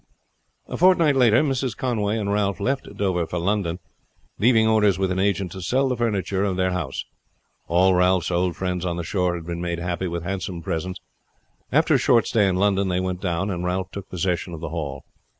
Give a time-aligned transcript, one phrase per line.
[0.67, 1.77] A fortnight later Mrs.
[1.77, 3.77] Conway and Ralph left Dover for London,
[4.39, 7.05] leaving orders with an agent to sell the furniture of their house.
[7.67, 10.99] All Ralph's old friends on the shore had been made happy with handsome presents.
[11.71, 14.69] After a short stay in London they went down, and Ralph took possession of the
[14.69, 15.03] Hall.